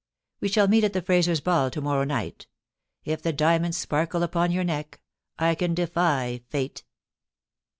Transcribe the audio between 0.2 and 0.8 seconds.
We shall